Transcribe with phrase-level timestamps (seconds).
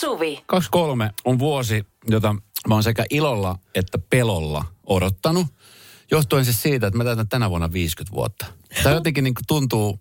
[0.00, 0.42] Suvi.
[0.46, 2.34] 23 on vuosi, jota
[2.68, 5.46] mä oon sekä ilolla että pelolla odottanut.
[6.10, 8.46] Johtuen siis siitä, että mä täytän tänä vuonna 50 vuotta.
[8.82, 9.98] Tämä jotenkin niin tuntuu,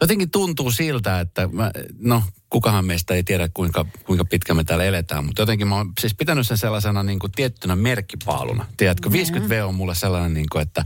[0.00, 4.84] jotenkin tuntuu siltä, että mä, no kukahan meistä ei tiedä kuinka, kuinka pitkä me täällä
[4.84, 8.66] eletään, mutta jotenkin mä oon siis pitänyt sen sellaisena niin kuin tiettynä merkkipaaluna.
[8.76, 10.84] Tiedätkö, 50 V on mulle sellainen, niin kuin, että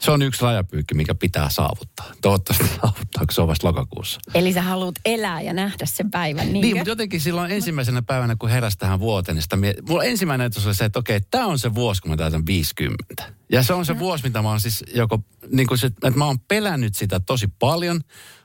[0.00, 2.12] se on yksi rajapyykki, mikä pitää saavuttaa.
[2.22, 4.20] Toivottavasti saavuttaa, kun se on vasta lokakuussa.
[4.34, 6.78] Eli sä haluat elää ja nähdä sen päivän, Niin, niinkö?
[6.78, 10.66] mutta jotenkin silloin ensimmäisenä päivänä, kun heräsi tähän vuoteen, niin sitä mie- mulla ensimmäinen ajatus
[10.66, 13.24] oli se, että okei, tämä on se vuosi, kun mä täytän 50.
[13.52, 15.18] Ja se on se vuosi, mitä mä oon siis joko,
[15.52, 18.00] niin kuin se, että mä oon pelännyt sitä tosi paljon,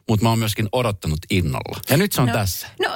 [0.10, 1.80] mutta mä oon myöskin odottanut innolla.
[1.90, 2.68] Ja nyt se on no, tässä.
[2.80, 2.90] No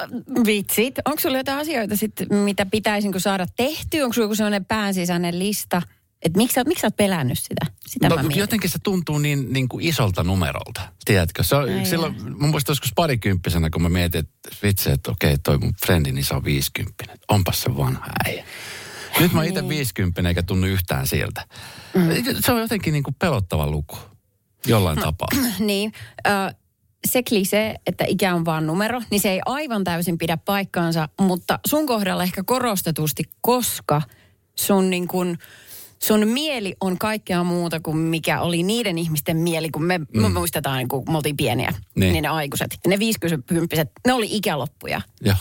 [0.46, 2.12] vitsit, onko sulla jotain asioita sit,
[2.44, 4.04] mitä pitäisi niin saada tehtyä?
[4.04, 5.82] Onko sulla joku sellainen päänsisäinen lista?
[6.24, 7.66] Että miksi, miksi sä oot pelännyt sitä?
[7.86, 10.80] Sitä No, jotenkin se tuntuu niin, niin kuin isolta numerolta.
[11.04, 11.42] Tiedätkö?
[11.42, 15.38] Se on, Ai silloin, mä muistan joskus parikymppisenä, kun mä mietin, että vitsi, että okei,
[15.38, 17.04] toi mun friendin isä on 50.
[17.28, 18.44] Onpas se vanha äijä.
[19.20, 21.46] Nyt mä oon itse 50 eikä tunnu yhtään siltä.
[21.94, 22.02] Mm.
[22.44, 23.96] Se on jotenkin niin kuin pelottava luku.
[24.66, 25.28] Jollain tapaa.
[25.58, 25.92] Niin,
[26.26, 26.30] ö,
[27.06, 31.58] se klise, että ikä on vaan numero, niin se ei aivan täysin pidä paikkaansa, mutta
[31.66, 34.02] sun kohdalla ehkä korostetusti, koska
[34.54, 35.38] sun niin kun,
[36.02, 40.22] sun mieli on kaikkea muuta kuin mikä oli niiden ihmisten mieli, kun me, mm.
[40.22, 41.80] me muistetaan, kun me oltiin pieniä, Niin.
[41.96, 42.12] niin.
[42.12, 42.78] niin ne aikuiset.
[42.84, 45.00] Ja ne viisikymppiset, ne oli ikäloppuja.
[45.20, 45.36] Joo.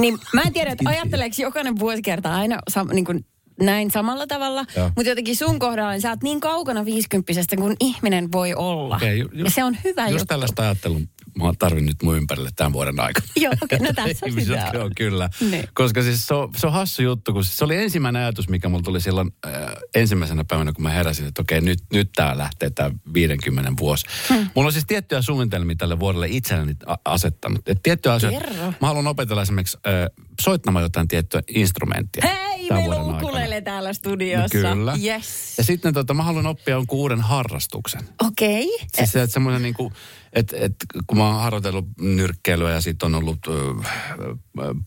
[0.00, 3.26] Niin mä en tiedä, että ajatteleeko jokainen vuosikerta aina sam, niin kuin
[3.60, 4.90] näin samalla tavalla, Joo.
[4.96, 8.96] mutta jotenkin sun kohdalla niin sä oot niin kaukana viisikymppisestä kuin ihminen voi olla.
[8.96, 10.26] Okei, ju- ja se on hyvä Just juttu.
[10.26, 11.00] tällaista ajattelua
[11.38, 13.26] mä oon tarvinnut nyt mun ympärille tämän vuoden aikana.
[13.36, 14.74] Joo, okei, no tässä Ihmiset, sitä on.
[14.74, 15.30] Joo, kyllä.
[15.50, 15.68] Niin.
[15.74, 18.82] Koska siis se on, se on hassu juttu, kun se oli ensimmäinen ajatus, mikä mulla
[18.82, 19.52] tuli silloin äh,
[19.94, 24.06] ensimmäisenä päivänä, kun mä heräsin, että okei, nyt, nyt tää lähtee tää 50 vuosi.
[24.28, 24.50] Hmm.
[24.54, 27.68] Mulla on siis tiettyjä suunnitelmia tälle vuodelle itselleni a- asettanut.
[27.68, 28.50] Et tiettyjä asioita,
[28.80, 29.92] mä haluan opetella esimerkiksi äh,
[30.40, 32.22] soittamaan jotain tiettyä instrumenttia.
[32.26, 33.18] Hei, tämän meillä on aikana.
[33.28, 34.58] ukulele täällä studiossa.
[34.58, 34.98] No kyllä.
[35.04, 35.58] Yes.
[35.58, 38.00] Ja sitten tota, mä haluan oppia jonkun uuden harrastuksen.
[38.26, 38.64] Okei.
[38.74, 38.86] Okay.
[38.96, 39.92] Siis se, että semmoinen niin kuin,
[40.32, 43.74] että, että kun mä oon harjoitellut nyrkkeilyä ja sitten on ollut ö,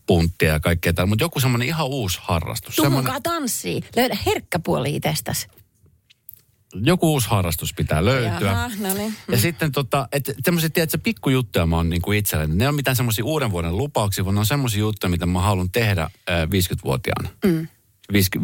[0.06, 2.76] punttia ja kaikkea täällä, mutta joku semmoinen ihan uusi harrastus.
[2.76, 3.82] Tuu Semmoinen, tanssii.
[3.96, 5.48] Löydä herkkä puoli itsestäsi.
[6.74, 8.48] Joku uusi harrastus pitää löytyä.
[8.50, 9.14] Jaha, no niin.
[9.28, 12.54] Ja sitten tota, että tämmöisiä, tiedätkö, pikkujuttuja mä oon niin kuin itselleni.
[12.56, 15.70] Ne on mitään semmoisia uuden vuoden lupauksia, vaan ne on semmoisia juttuja, mitä mä haluan
[15.70, 16.10] tehdä äh,
[16.48, 17.28] 50-vuotiaana.
[17.44, 17.68] Mm.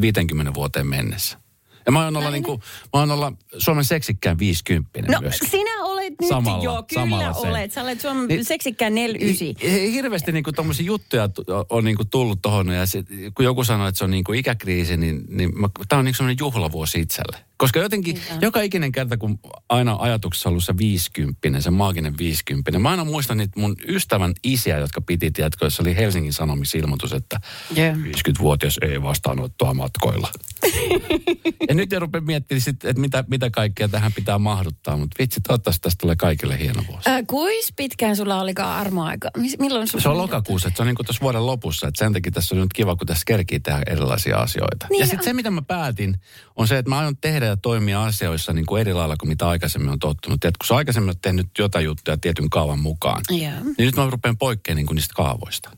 [0.00, 1.38] 50 vuoteen mennessä.
[1.86, 2.60] Ja mä oon olla, niin kuin,
[2.94, 5.38] mä oon olla Suomen seksikkään 50 No myös.
[5.50, 7.48] sinä olet nyt Samalla- joo, kyllä samalla se.
[7.48, 7.72] olet.
[7.72, 9.70] Sä olet Suomen Niin- seksikkään 49.
[9.70, 13.86] Hi- Hirveästi niinku tommosia juttuja tu- on niinku tullut tohon ja sit, kun joku sanoo,
[13.86, 15.52] että se on niinku ikäkriisi, niin, niin
[15.88, 17.38] tämä on niinku semmoinen juhlavuosi itselle.
[17.56, 22.18] Koska jotenkin Niin joka ikinen kerta, kun aina ajatuksessa on ollut se 50, se maaginen
[22.18, 26.78] 50, mä aina muistan niitä mun ystävän isiä, jotka piti, tiedätkö, se oli Helsingin Sanomissa
[26.78, 27.40] ilmoitus, että
[27.76, 27.94] Joo.
[27.94, 30.28] 50-vuotias ei vastaanottoa matkoilla.
[31.68, 35.40] ja nyt jo rupean miettimään, sit, että mitä, mitä kaikkea tähän pitää mahduttaa, mutta vitsi,
[35.40, 37.10] toivottavasti tästä tulee kaikille hieno vuosi.
[37.10, 39.30] Äh, kuis pitkään sulla olikaan armoaika?
[39.58, 41.88] Milloin sun Se on lokakuussa, että se on niin kuin tuossa vuoden lopussa.
[41.88, 44.86] Että sen takia tässä on nyt kiva, kun tässä kerkii tehdä erilaisia asioita.
[44.90, 46.20] Niin ja sitten se, mitä mä päätin,
[46.56, 49.48] on se, että mä aion tehdä ja toimia asioissa niin kuin eri lailla kuin mitä
[49.48, 50.44] aikaisemmin on tottunut.
[50.44, 53.38] Et kun sä aikaisemmin oot tehnyt jotain juttuja tietyn kaavan mukaan, Joo.
[53.38, 55.70] niin nyt mä rupean poikkeamaan niin kuin niistä kaavoista.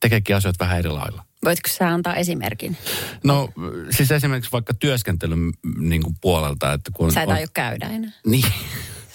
[0.00, 1.26] Tekeekin asioita vähän eri lailla.
[1.44, 2.76] Voitko sä antaa esimerkin?
[3.24, 3.48] No
[3.90, 7.34] siis esimerkiksi vaikka työskentelyn mm, niin kuin puolelta, että kun Sä et on...
[7.34, 8.10] aio käydä enää.
[8.26, 8.44] Niin,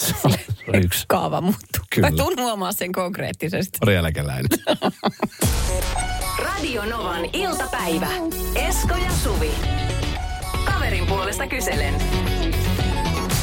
[0.08, 0.34] se on
[0.84, 1.06] yksi.
[1.08, 1.84] Kaava muuttuu.
[1.96, 2.10] Kyllä.
[2.10, 3.78] Mä tuun huomaa sen konkreettisesti.
[3.80, 4.50] Pari eläkeläinen.
[6.44, 8.08] Radio Novan iltapäivä.
[8.56, 9.52] Esko ja Suvi.
[10.66, 11.94] Kaverin puolesta kyselen.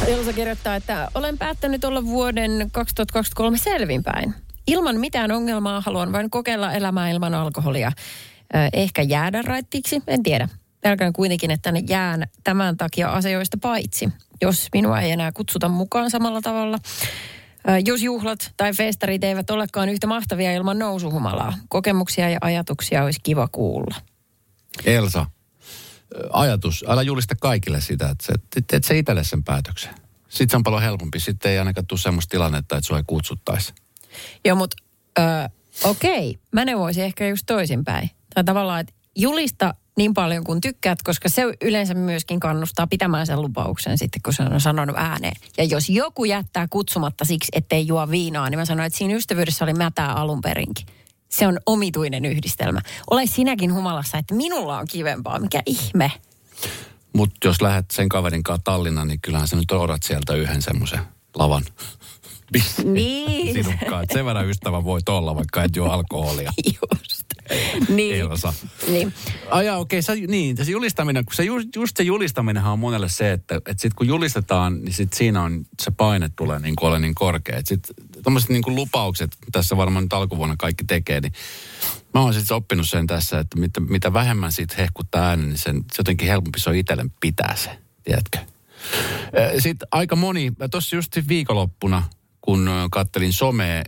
[0.07, 4.35] Elsa kirjoittaa, että olen päättänyt olla vuoden 2023 selvinpäin.
[4.67, 7.93] Ilman mitään ongelmaa haluan vain kokeilla elämää ilman alkoholia.
[8.55, 10.49] Ö, Ehkä jäädä raittiiksi, en tiedä.
[10.81, 14.09] Pelkään kuitenkin, että ne jään tämän takia asioista paitsi,
[14.43, 16.79] jos minua ei enää kutsuta mukaan samalla tavalla.
[17.85, 23.49] Jos juhlat tai festarit eivät olekaan yhtä mahtavia ilman nousuhumalaa, kokemuksia ja ajatuksia olisi kiva
[23.53, 23.95] kuulla.
[24.85, 25.27] Elsa,
[26.33, 29.95] ajatus, älä julista kaikille sitä, että teet se itselle sen päätöksen.
[30.29, 31.21] Sitten se on paljon helpompi.
[31.21, 33.73] Sitten ei ainakaan tule semmoista tilannetta, että sua ei kutsuttaisi.
[34.45, 34.77] Joo, mutta
[35.85, 38.11] okei, mä neuvoisin ehkä just toisinpäin.
[38.35, 43.43] Tai tavallaan, että julista niin paljon kuin tykkäät, koska se yleensä myöskin kannustaa pitämään sen
[43.43, 45.37] lupauksen sitten, kun se on sanonut ääneen.
[45.57, 49.65] Ja jos joku jättää kutsumatta siksi, ettei juo viinaa, niin mä sanoin, että siinä ystävyydessä
[49.65, 50.87] oli mätää alun perinkin.
[51.29, 52.81] Se on omituinen yhdistelmä.
[53.11, 55.39] Ole sinäkin humalassa, että minulla on kivempaa.
[55.39, 56.13] Mikä ihme.
[57.13, 61.01] Mutta jos lähdet sen kaverin kanssa Tallinnaan, niin kyllähän sä nyt odotat sieltä yhden semmoisen
[61.35, 61.63] lavan.
[62.85, 63.65] Niin.
[63.65, 64.07] Sinukkaan.
[64.13, 66.53] Sen verran ystävä voit olla, vaikka et juo alkoholia.
[66.93, 67.18] Just.
[67.89, 68.17] Niin.
[68.17, 68.55] Elsa.
[68.89, 69.15] Niin.
[69.51, 73.09] Ai okei, okay, se, niin, se julistaminen, kun se just, just se julistaminenhan on monelle
[73.09, 76.89] se, että, että sit kun julistetaan, niin sit siinä on, se paine tulee niin kuin
[76.89, 77.57] ole niin korkea.
[77.57, 77.83] Että sit
[78.23, 81.33] tommoset niin kuin lupaukset, tässä varmaan nyt alkuvuonna kaikki tekee, niin
[82.15, 85.77] mä oon sitten oppinut sen tässä, että mitä, mitä vähemmän siitä hehkuttaa äänen, niin sen,
[85.77, 87.71] se jotenkin helpompi se on itselle pitää se,
[88.05, 88.39] tiedätkö?
[89.59, 92.03] Sitten aika moni, tuossa just viikonloppuna,
[92.41, 93.85] kun kattelin somea,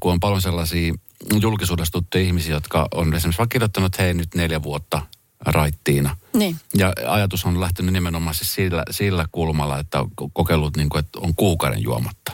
[0.00, 0.94] kun on paljon sellaisia
[1.40, 5.02] julkisuudessa tuttuja ihmisiä, jotka on esimerkiksi vaikka kirjoittanut, että hei nyt neljä vuotta
[5.46, 6.16] raittiina.
[6.34, 6.56] Niin.
[6.74, 11.18] Ja ajatus on lähtenyt nimenomaan siis sillä, sillä kulmalla, että on kokeillut, niin kuin, että
[11.20, 12.32] on kuukauden juomatta.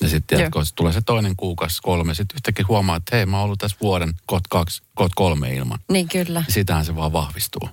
[0.00, 2.14] Ja sitten jatkuvasti tulee se toinen kuukausi, kolme.
[2.14, 5.78] Sitten yhtäkkiä huomaa, että hei, mä oon ollut tässä vuoden, kot kaksi, kot kolme ilman.
[5.92, 6.42] Niin kyllä.
[6.46, 7.68] Ja sitähän se vaan vahvistuu.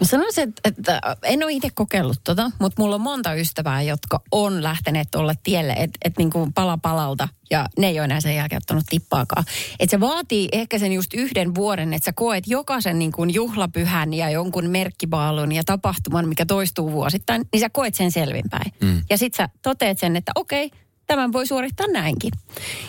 [0.00, 4.20] Mä sanoisin, että, että en ole itse kokeillut tota, mutta mulla on monta ystävää, jotka
[4.32, 8.20] on lähteneet tuolle tielle, että et niin kuin pala palalta ja ne ei ole enää
[8.20, 9.44] sen jälkeen ottanut tippaakaan.
[9.80, 14.14] Että se vaatii ehkä sen just yhden vuoden, että sä koet jokaisen niin kuin juhlapyhän
[14.14, 18.72] ja jonkun merkkibaalun ja tapahtuman, mikä toistuu vuosittain, niin sä koet sen selvinpäin.
[18.80, 19.02] Mm.
[19.10, 20.70] Ja sit sä toteet sen, että okei,
[21.10, 22.30] tämän voi suorittaa näinkin.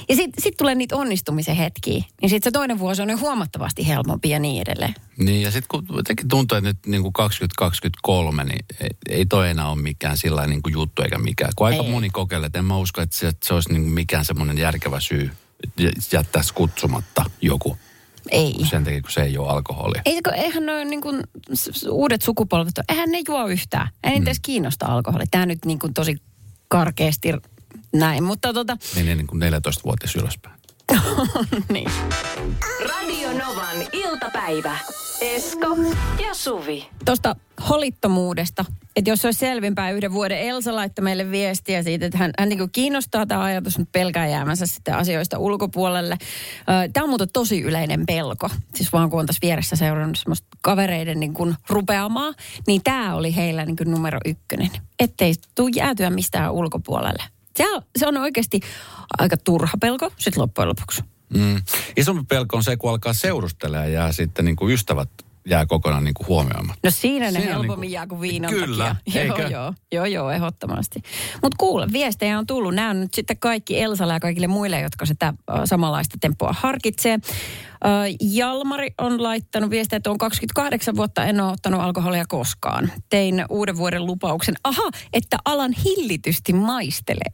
[0.09, 3.88] Ja sitten sit tulee niitä onnistumisen hetkiä, niin sitten se toinen vuosi on jo huomattavasti
[3.88, 4.94] helpompi ja niin edelleen.
[5.18, 9.50] Niin, ja sitten kun jotenkin tuntuu, että nyt niin kuin 2023, niin ei, ei toi
[9.50, 11.51] enää ole mikään sillä niin kuin juttu eikä mikään.
[11.56, 11.91] Kun aika ei.
[11.91, 14.57] moni kokeilee, että en mä usko, että se, että se olisi niin kuin mikään semmoinen
[14.57, 15.31] järkevä syy
[16.12, 17.77] jättäisi kutsumatta joku.
[18.31, 18.56] Ei.
[18.69, 20.01] Sen takia, kun se ei ole alkoholia.
[20.06, 21.23] Ei, eihän noin niin kuin,
[21.89, 23.89] uudet sukupolvet, eihän ne juo yhtään.
[24.03, 24.23] Ei mm.
[24.23, 25.23] edes kiinnosta alkoholi.
[25.31, 26.18] Tämä nyt niin kuin tosi
[26.68, 27.29] karkeasti
[27.94, 28.78] näin, mutta tota...
[28.96, 30.62] Niin, niin kuin 14-vuotias ylöspäin.
[31.74, 31.92] niin.
[32.90, 34.78] Radio Novan iltapäivä.
[35.22, 35.78] Esko
[36.28, 36.88] ja Suvi.
[37.06, 37.36] Tuosta
[37.70, 38.66] holittomuudesta,
[38.96, 42.72] että jos olisi selvinpäin yhden vuoden, Elsa laittoi meille viestiä siitä, että hän, hän niin
[42.72, 46.18] kiinnostaa tämä ajatus, mutta pelkää jäämänsä sitten asioista ulkopuolelle.
[46.94, 48.50] Tämä on muuten tosi yleinen pelko.
[48.76, 52.34] Siis vaan kun on tässä vieressä seurannut semmoista kavereiden niin kuin rupeamaa,
[52.68, 54.70] niin tämä oli heillä niin kuin numero ykkönen.
[55.00, 57.24] Ettei tule jäätyä mistään ulkopuolelle.
[57.56, 58.59] Se on, se on oikeasti
[59.18, 61.03] aika turha pelko sitten loppujen lopuksi.
[61.33, 61.62] Mm.
[61.98, 65.09] Isompi pelko on se, kun alkaa seurustelemaan ja sitten niin kuin ystävät
[65.46, 66.78] jää kokonaan niin kuin huomioimaan.
[66.84, 69.26] No siinä ne siinä helpommin niin kuin, jää kuin viinan Kyllä, takia.
[69.26, 71.02] Joo, joo, joo, joo, ehdottomasti.
[71.42, 72.76] Mutta kuule, viestejä on tullut.
[72.76, 75.34] Nämä on nyt sitten kaikki Elsalle ja kaikille muille, jotka sitä
[75.66, 77.20] samanlaista tempoa harkitsee.
[78.22, 82.92] Jalmari on laittanut viestiä, että on 28 vuotta en ole ottanut alkoholia koskaan.
[83.10, 84.56] Tein uuden vuoden lupauksen.
[84.64, 87.32] Aha, että alan hillitysti maistelee.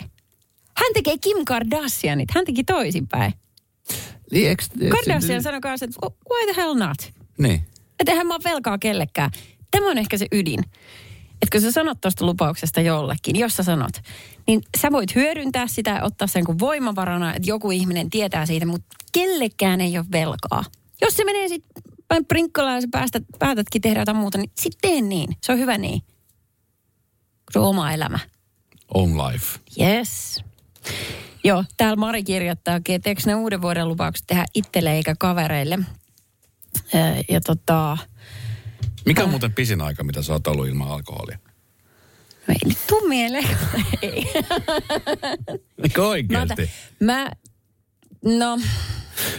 [0.77, 2.30] Hän tekee Kim Kardashianit.
[2.36, 3.33] Hän teki toisinpäin.
[4.31, 4.57] Niin,
[4.89, 6.98] Kardashian sanoi kanssa, että why the hell not?
[7.38, 7.68] Niin.
[7.99, 9.31] Että eihän mä ole velkaa kellekään.
[9.71, 10.59] Tämä on ehkä se ydin.
[11.41, 13.94] Että kun sä sanot tuosta lupauksesta jollekin, jos sä sanot,
[14.47, 18.65] niin sä voit hyödyntää sitä ja ottaa sen kuin voimavarana, että joku ihminen tietää siitä,
[18.65, 20.63] mutta kellekään ei ole velkaa.
[21.01, 24.91] Jos se menee sitten päin prinkkolaan ja sä päästät, päätätkin tehdä jotain muuta, niin sitten
[24.91, 25.38] tee niin.
[25.41, 26.01] Se on hyvä niin.
[27.51, 28.19] Se on oma elämä.
[28.94, 29.59] Own life.
[29.79, 30.44] Yes.
[31.44, 35.79] Joo, täällä Mari kirjoittaa, että eikö ne uuden vuoden lupaukset tehdä itselle eikä kavereille.
[37.29, 37.97] Ja tota...
[39.05, 41.39] Mikä on muuten pisin aika, mitä sä oot ollut ilman alkoholia?
[42.47, 43.49] No ei nyt tuu mieleen.
[44.01, 44.33] ei.
[45.81, 46.69] Mikä oikeasti?
[46.99, 47.31] Mä, mä,
[48.25, 48.59] no...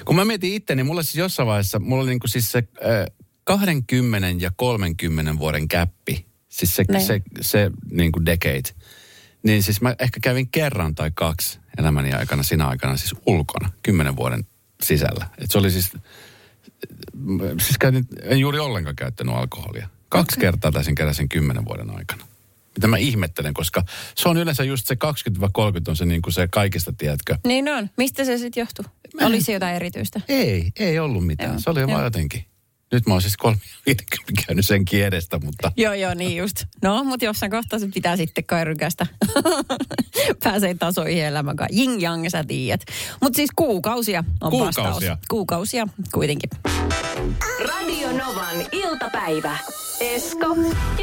[0.05, 3.07] Kun mä mietin itse, niin mulla siis jossain vaiheessa, mulla oli niinku siis se äh,
[3.45, 6.27] 20 ja 30 vuoden käppi.
[6.49, 8.71] Siis se, se, se, se niin kuin decade.
[9.43, 14.17] Niin siis mä ehkä kävin kerran tai kaksi elämäni aikana, siinä aikana siis ulkona, kymmenen
[14.17, 14.47] vuoden
[14.83, 15.27] sisällä.
[15.39, 15.93] Et se oli siis,
[17.61, 19.89] siis käytin, en juuri ollenkaan käyttänyt alkoholia.
[20.09, 20.41] Kaksi okay.
[20.41, 22.27] kertaa taisin käydä sen kymmenen vuoden aikana.
[22.77, 23.83] Mitä mä ihmettelen, koska
[24.15, 24.99] se on yleensä just se 20-30
[25.89, 27.39] on se, niin kuin se kaikista, tiedätkö?
[27.47, 27.91] Niin on.
[27.97, 28.85] Mistä se sitten johtuu?
[29.21, 29.27] Mä...
[29.27, 30.21] Olisi jotain erityistä?
[30.29, 31.51] Ei, ei ollut mitään.
[31.51, 31.61] Joo.
[31.61, 32.45] Se oli vaan jotenkin.
[32.93, 35.73] Nyt mä oon siis 350 käynyt sen kiedestä, mutta...
[35.77, 36.65] joo, joo, niin just.
[36.83, 39.07] No, mutta jossain kohtaa se pitää sitten kairykästä.
[40.45, 41.81] Pääsee tasoihin elämän kanssa.
[41.81, 42.81] Jing yang, sä tiedät.
[43.21, 44.85] Mutta siis kuukausia on kuukausia.
[44.85, 45.19] vastaus.
[45.29, 46.51] Kuukausia kuitenkin.
[47.69, 49.59] Radio Novan iltapäivä.
[50.01, 50.57] Esko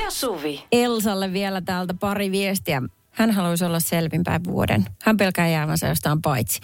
[0.03, 0.63] ja Suvi.
[0.71, 2.81] Elsalle vielä täältä pari viestiä.
[3.15, 4.85] Hän haluaisi olla selvinpäin vuoden.
[5.01, 6.59] Hän pelkää jäävänsä jostain paitsi.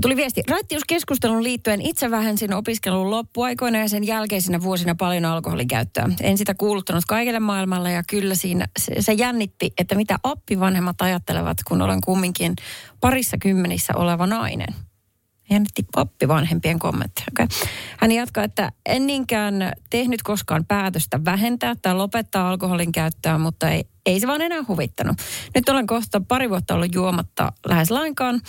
[0.00, 0.42] Tuli viesti.
[0.50, 6.10] Raittiuskeskustelun liittyen itse vähensin opiskelun loppuaikoina ja sen jälkeisinä vuosina paljon alkoholin käyttöä.
[6.20, 8.66] En sitä kuuluttanut kaikille maailmalle ja kyllä siinä
[9.00, 12.54] se, jännitti, että mitä appivanhemmat ajattelevat, kun olen kumminkin
[13.00, 14.74] parissa kymmenissä oleva nainen.
[15.50, 17.26] Jännitti pappi vanhempien kommentteja.
[17.32, 17.46] Okay.
[17.98, 23.84] Hän jatkaa, että en niinkään tehnyt koskaan päätöstä vähentää tai lopettaa alkoholin käyttöä, mutta ei,
[24.06, 25.16] ei se vaan enää huvittanut.
[25.54, 28.40] Nyt olen kohta pari vuotta ollut juomatta lähes lainkaan,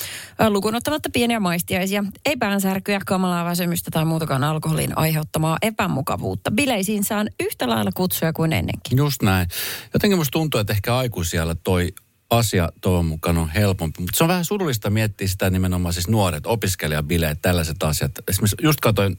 [0.49, 2.03] lukuun ottamatta pieniä maistiaisia.
[2.25, 6.51] Ei päänsärkyjä, kamalaa väsymystä tai muutakaan alkoholin aiheuttamaa epämukavuutta.
[6.51, 8.97] Bileisiin saan yhtä lailla kutsuja kuin ennenkin.
[8.97, 9.47] Just näin.
[9.93, 11.93] Jotenkin musta tuntuu, että ehkä aikuisiellä toi
[12.29, 14.01] asia toivon mukaan on helpompi.
[14.01, 18.11] Mutta se on vähän surullista miettiä sitä nimenomaan siis nuoret, opiskelijabileet, tällaiset asiat.
[18.27, 19.17] Esimerkiksi just katsoin,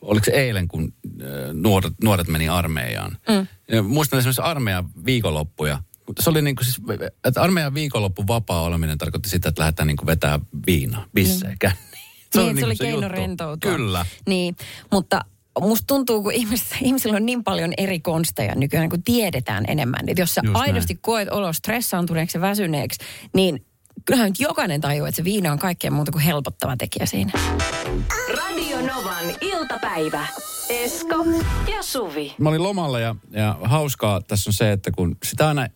[0.00, 0.94] oliko se eilen, kun
[1.52, 3.18] nuoret, nuoret meni armeijaan.
[3.28, 3.86] Mm.
[3.86, 5.82] Muistan esimerkiksi armeijan viikonloppuja.
[6.20, 6.80] Se oli niin kuin siis,
[7.24, 11.70] että armeijan viikonloppu vapaa oleminen tarkoitti sitä, että lähdetään niin kuin vetää viinaa, bissejä mm.
[12.32, 13.08] Se niin, se oli keino juttu.
[13.08, 13.72] rentoutua.
[13.72, 14.06] Kyllä.
[14.26, 14.56] Niin,
[14.92, 15.24] mutta
[15.60, 20.08] musta tuntuu, kun ihmis, ihmisillä on niin paljon eri konsteja nykyään, kun tiedetään enemmän.
[20.08, 21.02] Että jos sä Just aidosti näin.
[21.02, 23.00] koet olo stressaantuneeksi ja väsyneeksi,
[23.34, 23.64] niin
[24.04, 27.32] kyllähän nyt jokainen tajuaa, että se viina on kaikkea muuta kuin helpottava tekijä siinä.
[28.36, 30.26] Radio Novan iltapäivä.
[30.68, 31.24] Esko
[31.76, 32.34] ja Suvi.
[32.38, 35.68] Mä olin lomalla ja, ja hauskaa tässä on se, että kun sitä aina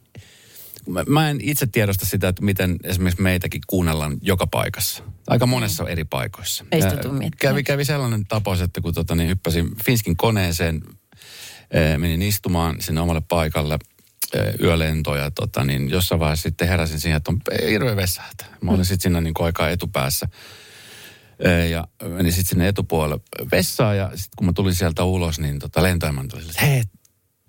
[0.89, 5.03] Mä, mä en itse tiedosta sitä, että miten esimerkiksi meitäkin kuunnellaan joka paikassa.
[5.27, 6.65] Aika monessa eri paikoissa.
[6.73, 6.83] Ei
[7.41, 10.83] kävi, kävi sellainen tapaus, että kun tota, niin hyppäsin Finskin koneeseen,
[11.71, 13.79] e, menin istumaan sinne omalle paikalle
[14.35, 18.45] e, yölentoja, tota, niin jossain vaiheessa sitten heräsin siihen, että on hirveä vessähtä.
[18.61, 18.85] Mä olin mm.
[18.85, 20.29] sitten siinä niin aikaa etupäässä.
[21.39, 23.21] E, ja menin sitten sinne etupuolelle
[23.53, 26.83] vessaan ja sitten kun mä tulin sieltä ulos, niin tota, lentoimman tuli että hei,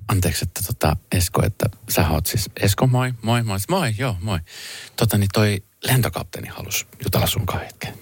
[0.08, 4.40] anteeksi, että tota, Esko, että sä oot siis, Esko, moi, moi, moi, moi, joo, moi.
[4.96, 7.94] Tota, niin toi lentokapteeni halus jutella sun hetken.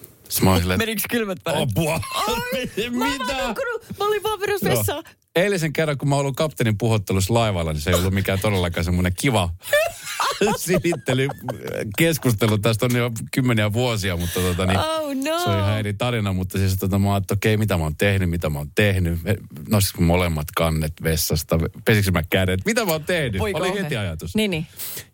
[0.78, 1.58] Menikö kylmät päät?
[1.58, 2.02] Apua.
[2.76, 2.92] Mitä?
[2.98, 3.54] Mä, mä,
[4.00, 5.04] mä olin vaan vessaan
[5.36, 9.14] eilisen kerran, kun mä ollut kapteenin puhuttelussa laivalla, niin se ei ollut mikään todellakaan semmoinen
[9.20, 9.50] kiva
[10.58, 11.28] silittely,
[11.98, 12.58] keskustelu.
[12.58, 15.44] Tästä on jo kymmeniä vuosia, mutta tota, niin, oh, no.
[15.44, 16.34] se on ihan eri tarina.
[16.34, 19.20] Mutta siis tota, mä että okei, okay, mitä mä oon tehnyt, mitä mä oon tehnyt.
[19.70, 23.40] Nostisiko molemmat kannet vessasta, pesikö mä kädet, mitä mä oon tehnyt.
[23.40, 24.36] Voi Oli heti ajatus.
[24.36, 24.68] Niin, niin.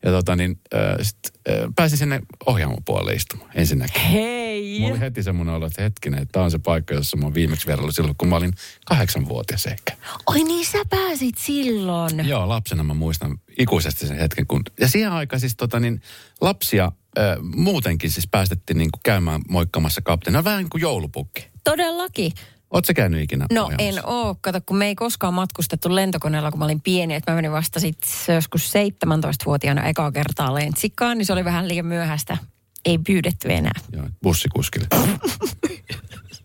[0.06, 1.18] Ja tota niin, äh, sit,
[1.50, 4.02] äh, pääsin sinne ohjaamon puolelle istumaan ensinnäkin.
[4.02, 4.47] Hei!
[4.80, 7.34] Mulla oli heti semmoinen olo, että hetkinen, että tämä on se paikka, jossa mä oon
[7.34, 8.54] viimeksi vierailu silloin, kun mä olin
[8.86, 9.98] kahdeksanvuotias ehkä.
[10.28, 12.28] Oi niin, sä pääsit silloin.
[12.28, 14.48] Joo, lapsena mä muistan ikuisesti sen hetken.
[14.48, 16.02] Kun, ja siihen aikaan siis tota niin,
[16.42, 17.24] lapsia äh,
[17.56, 20.44] muutenkin siis päästettiin niin kuin käymään moikkamassa kapteenia.
[20.44, 21.48] Vähän niin kuin joulupukki.
[21.64, 22.32] Todellakin.
[22.72, 24.00] Oletko käynyt ikinä No ohjaamassa?
[24.00, 24.36] en oo.
[24.42, 27.16] Kato, kun me ei koskaan matkustettu lentokoneella, kun mä olin pieni.
[27.16, 31.86] Että mä menin vasta sitten joskus 17-vuotiaana ekaa kertaa lentsikkaan, niin se oli vähän liian
[31.86, 32.38] myöhäistä.
[32.86, 33.80] Ei pyydetty enää.
[33.92, 34.88] Joo, bussikuskille.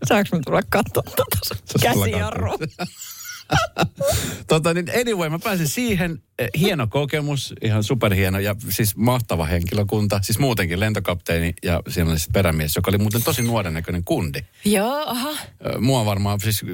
[0.09, 2.51] Saanko mä tulla katsoa tuota käsijarru?
[4.49, 6.23] tota, niin anyway, mä pääsin siihen.
[6.39, 10.21] Eh, hieno kokemus, ihan superhieno ja siis mahtava henkilökunta.
[10.23, 14.41] Siis muutenkin lentokapteeni ja siinä oli sitten perämies, joka oli muuten tosi nuoren näköinen kundi.
[14.65, 15.31] Joo, aha.
[15.31, 15.39] Eh,
[15.81, 16.65] mua varmaan siis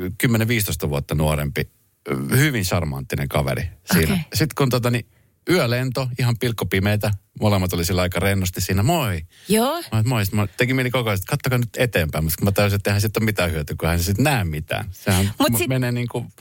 [0.86, 1.60] 10-15 vuotta nuorempi.
[1.60, 3.62] Eh, hyvin charmanttinen kaveri
[3.92, 4.12] siinä.
[4.12, 4.24] Okay.
[4.34, 5.06] Sitten kun tota, niin,
[5.50, 7.10] yölento, ihan pilkkopimeitä.
[7.40, 9.22] Molemmat oli sillä aika rennosti siinä, moi.
[9.48, 9.82] Joo.
[9.92, 10.24] Mä, moi.
[10.24, 12.24] Sitten mä tekin mieli koko ajan, että kattokaa nyt eteenpäin.
[12.24, 14.84] Mutta mä täysin, että eihän sitten ole mitään hyötyä, kun hän sitten näe mitään.
[14.90, 15.68] Sehän Mut sit...
[15.68, 16.32] menee niin kuin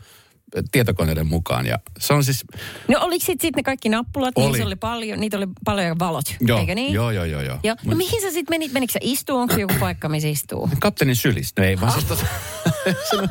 [0.71, 1.65] tietokoneiden mukaan.
[1.65, 2.45] Ja se on siis...
[2.87, 4.51] No oliko sitten sit ne kaikki nappulat, oli.
[4.51, 6.93] niitä oli paljon, niitä oli paljon valot, joo, eikö niin?
[6.93, 7.41] Joo, joo, joo.
[7.41, 7.59] joo.
[7.63, 7.75] joo.
[7.85, 8.71] No mihin sä sitten menit?
[8.71, 9.37] Menikö sä istuu?
[9.37, 10.69] Onko joku paikka, missä istuu?
[10.79, 11.53] Kapteenin sylis.
[11.57, 12.07] No ei, vaan se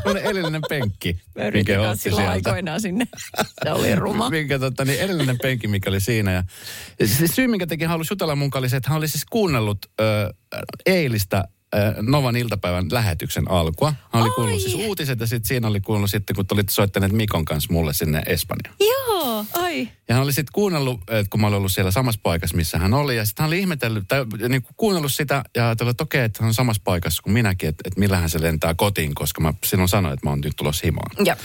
[0.05, 1.21] on edellinen penkki.
[1.53, 2.31] mikä otti sieltä.
[2.31, 3.05] aikoinaan sinne.
[3.65, 4.31] Se oli ruma.
[4.37, 6.33] minkä tota, niin edellinen penkki, mikä oli siinä.
[6.33, 6.43] Ja,
[7.05, 10.35] siis syy, minkä teki halusi jutella mun oli se, että hän oli siis kuunnellut ö,
[10.87, 11.45] eilistä
[12.01, 13.95] Novan iltapäivän lähetyksen alkua.
[14.13, 17.45] Hän oli kuullut siis uutiset ja sitten siinä oli kuullut sitten, kun olit soittaneet Mikon
[17.45, 18.77] kanssa mulle sinne Espanjaan.
[18.81, 19.89] Joo, ai.
[20.09, 22.95] Ja hän oli sitten kuunnellut, että kun mä olin ollut siellä samassa paikassa, missä hän
[22.95, 23.17] oli.
[23.17, 26.43] Ja sitten hän oli ihmetellyt, tai niin kuin kuunnellut sitä ja ajatellut, että okei, että
[26.43, 29.89] hän on samassa paikassa kuin minäkin, että, että millähän se lentää kotiin, koska mä silloin
[29.89, 31.27] sanoin, että mä oon nyt tulossa himaan.
[31.27, 31.37] Joo.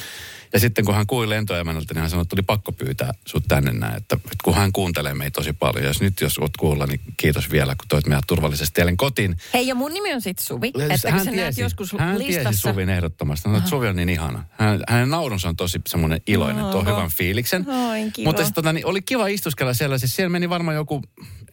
[0.54, 3.74] Ja sitten kun hän kuuli lentoemänältä, niin hän sanoi, että oli pakko pyytää sut tänne
[3.74, 5.84] näin, että, että kun hän kuuntelee meitä tosi paljon.
[5.84, 9.38] Ja jos nyt jos oot kuulla, niin kiitos vielä, kun toit meidät turvallisesti teille kotiin.
[9.54, 10.72] Hei, ja mun nimi on sitten Suvi.
[10.90, 12.50] Että hän tiesi, joskus hän listassa...
[12.50, 13.50] tiesi Suvin ehdottomasti.
[13.50, 14.44] Hän että Suvi on niin ihana.
[14.52, 17.70] Hän, hänen naurunsa on tosi semmoinen iloinen, tuo hyvän fiiliksen.
[17.70, 18.30] Oin, kiva.
[18.30, 19.98] Mutta sitten tota, niin oli kiva istuskella siellä.
[19.98, 21.02] Siis siellä meni varmaan joku,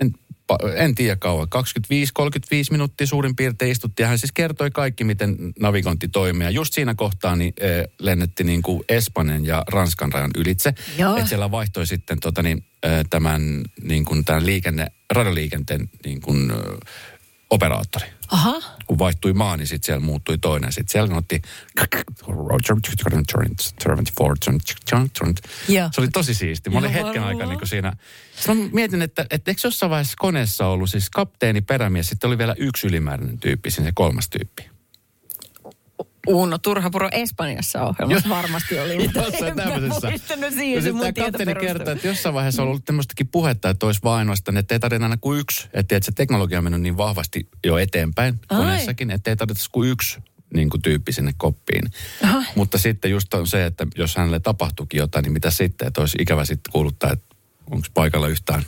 [0.01, 0.15] en
[0.75, 1.61] en tiedä kauan, 25-35
[2.71, 4.05] minuuttia suurin piirtein istuttiin.
[4.05, 6.45] Ja hän siis kertoi kaikki, miten navigointi toimii.
[6.45, 10.69] Ja just siinä kohtaa niin, e, lennettiin niin kuin Espanjan ja Ranskan rajan ylitse.
[10.69, 16.53] Että siellä vaihtoi sitten tota, niin, e, tämän, niin kuin, tämän liikenne, radioliikenteen niin kuin,
[17.51, 18.07] operaattori.
[18.31, 18.63] Aha.
[18.87, 20.73] Kun vaihtui maa, niin sitten siellä muuttui toinen.
[20.73, 21.43] Sitten siellä otti...
[25.93, 26.71] Se oli tosi siisti.
[26.71, 27.93] Mä olin hetken aikaa niin siinä.
[28.37, 32.39] Sitten mä mietin, että, että eikö jossain vaiheessa koneessa ollut siis kapteeni, perämies, sitten oli
[32.39, 34.78] vielä yksi ylimääräinen tyyppi, siinä se kolmas tyyppi.
[36.29, 39.05] Uno Turhapuro Espanjassa ohjelmassa varmasti oli.
[39.15, 40.09] Jossain tämmöisessä.
[40.09, 44.01] muistanut siihen, sitten mun kapteeni kertoo, että jossain vaiheessa on ollut tämmöistäkin puhetta, että olisi
[44.05, 45.69] vaan ainoastaan, että ei tarvitse aina kuin yksi.
[45.73, 48.59] Että, että se teknologia on mennyt niin vahvasti jo eteenpäin Ai.
[48.59, 50.19] koneessakin, että ei tarvitse kuin yksi
[50.55, 51.91] niin kuin tyyppi sinne koppiin.
[52.23, 52.45] Ai.
[52.55, 55.89] Mutta sitten just on se, että jos hänelle tapahtuukin jotain, niin mitä sitten?
[55.89, 57.37] Että olisi ikävä sitten kuuluttaa, että
[57.71, 58.63] onko paikalla yhtään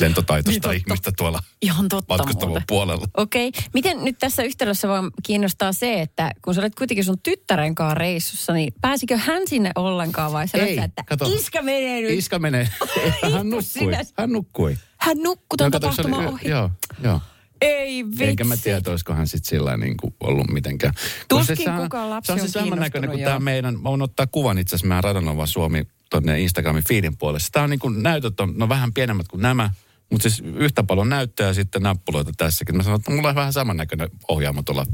[0.00, 2.64] lentotaitoista Niin ihmistä tuolla Ihan totta matkustavan muuten.
[2.68, 3.06] puolella.
[3.16, 3.52] Okei.
[3.74, 7.94] Miten nyt tässä yhtälössä vaan kiinnostaa se, että kun sä olet kuitenkin sun tyttären kanssa
[7.94, 11.26] reissussa, niin pääsikö hän sinne ollenkaan vai sä Ei, että kato.
[11.34, 12.10] iskä menee nyt.
[12.10, 12.68] Iska menee.
[13.32, 13.92] hän nukkui.
[14.18, 14.76] Hän nukkui.
[14.98, 16.48] Hän nukkui tämän No se tapahtuman ohi.
[16.48, 16.70] Joo,
[17.02, 17.20] joo.
[17.60, 18.24] Ei vitsi.
[18.24, 20.94] Eikä mä tiedä, olisiko hän sitten sillä niin kuin ollut mitenkään.
[21.28, 24.26] Tuskin sehän- kukaan lapsi Se on on siis kiinnostunut, kuin tämä meidän, mä voin ottaa
[24.26, 27.48] kuvan itse asiassa meidän Radonova Suomi tuonne Instagramin feedin puolessa.
[27.52, 29.70] Tämä on niin kuin, näytöt on no vähän pienemmät kuin nämä,
[30.10, 32.76] mutta siis yhtä paljon näyttöä ja sitten nappuloita tässäkin.
[32.76, 34.86] Mä sanon, että mulla on vähän samannäköinen ohjaamo tuolla,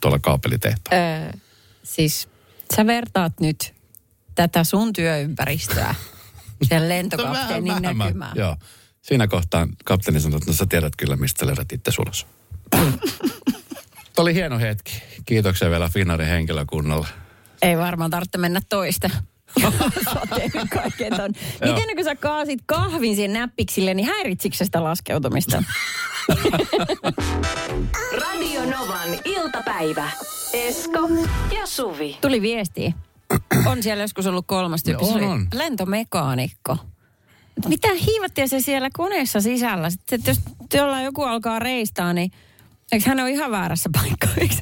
[0.00, 1.24] tuolla kaapelitehtaalla.
[1.26, 1.32] Öö,
[1.82, 2.28] siis
[2.76, 3.74] sä vertaat nyt
[4.34, 5.94] tätä sun työympäristöä
[6.68, 8.36] sen lentokapteenin mä- näkymään.
[8.36, 8.56] Joo.
[9.02, 12.26] Siinä kohtaa kapteeni sanoi, että no sä tiedät kyllä, mistä löydät itse ulos.
[14.14, 15.02] Tuo oli hieno hetki.
[15.26, 17.06] Kiitoksia vielä Finnaarin henkilökunnalle.
[17.62, 19.10] Ei varmaan tarvitse mennä toista.
[20.16, 21.32] Oot tehnyt kaiken ton.
[21.60, 25.62] Miten kun sä kaasit kahvin siihen näppiksille, niin häiritsikö sitä laskeutumista?
[28.22, 30.10] Radio Novan iltapäivä.
[30.52, 31.08] Esko
[31.56, 32.18] ja Suvi.
[32.20, 32.94] Tuli viesti.
[33.66, 35.04] On siellä joskus ollut kolmas tyyppi.
[35.04, 35.46] On, on.
[35.54, 36.76] lentomekaanikko.
[37.68, 39.90] Mitä hiivattia se siellä koneessa sisällä?
[39.90, 40.38] Sitten, että jos
[40.74, 42.30] jollain joku alkaa reistaa, niin
[42.92, 44.30] eikö hän ole ihan väärässä paikkaa?
[44.38, 44.54] Eikö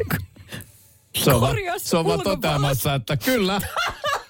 [1.16, 3.60] se, on, va- se on vaan toteamassa, että kyllä.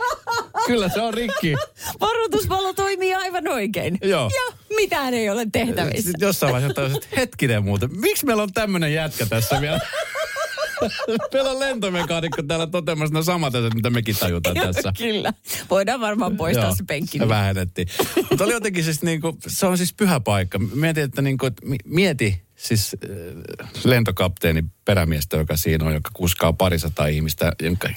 [0.67, 1.55] kyllä se on rikki.
[2.01, 3.99] Varoitusvalo toimii aivan oikein.
[4.03, 4.31] Joo.
[4.35, 6.03] Ja mitään ei ole tehtävissä.
[6.11, 9.81] Sitten jossain vaiheessa tajusin, että hetkinen muuten, miksi meillä on tämmöinen jätkä tässä vielä?
[11.33, 14.93] Meillä on lentomekaanikko täällä toteamassa ne samat asiat, mitä mekin tajutaan Joo, tässä.
[14.99, 15.33] Kyllä.
[15.71, 17.19] Voidaan varmaan poistaa Joo, se penkki.
[17.29, 17.89] Vähennettiin.
[18.31, 20.59] Mutta oli jotenkin siis niinku, se on siis pyhä paikka.
[20.59, 26.53] Mietin, että niinku, et mi- mieti siis äh, lentokapteeni perämiestä, joka siinä on, joka kuskaa
[26.53, 27.53] parisataa ihmistä.
[27.63, 27.89] Jonka,